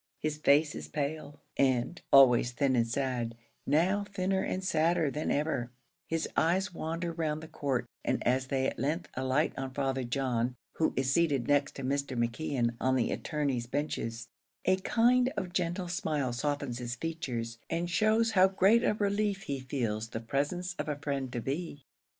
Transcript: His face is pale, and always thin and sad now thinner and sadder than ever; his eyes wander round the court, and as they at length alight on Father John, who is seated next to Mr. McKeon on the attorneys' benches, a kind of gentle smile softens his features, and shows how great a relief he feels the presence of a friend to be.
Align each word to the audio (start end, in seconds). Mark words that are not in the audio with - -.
His 0.19 0.39
face 0.39 0.73
is 0.73 0.87
pale, 0.87 1.39
and 1.57 2.01
always 2.11 2.53
thin 2.53 2.75
and 2.75 2.87
sad 2.87 3.37
now 3.67 4.03
thinner 4.03 4.41
and 4.41 4.63
sadder 4.63 5.11
than 5.11 5.29
ever; 5.29 5.69
his 6.07 6.27
eyes 6.35 6.73
wander 6.73 7.11
round 7.11 7.43
the 7.43 7.47
court, 7.47 7.85
and 8.03 8.25
as 8.27 8.47
they 8.47 8.65
at 8.67 8.79
length 8.79 9.11
alight 9.13 9.53
on 9.59 9.75
Father 9.75 10.03
John, 10.03 10.55
who 10.77 10.91
is 10.95 11.13
seated 11.13 11.47
next 11.47 11.75
to 11.75 11.83
Mr. 11.83 12.17
McKeon 12.17 12.75
on 12.81 12.95
the 12.95 13.11
attorneys' 13.11 13.67
benches, 13.67 14.27
a 14.65 14.77
kind 14.77 15.31
of 15.37 15.53
gentle 15.53 15.87
smile 15.87 16.33
softens 16.33 16.79
his 16.79 16.95
features, 16.95 17.59
and 17.69 17.87
shows 17.87 18.31
how 18.31 18.47
great 18.47 18.83
a 18.83 18.95
relief 18.95 19.43
he 19.43 19.59
feels 19.59 20.09
the 20.09 20.19
presence 20.19 20.73
of 20.79 20.89
a 20.89 20.95
friend 20.97 21.31
to 21.31 21.41
be. 21.41 21.85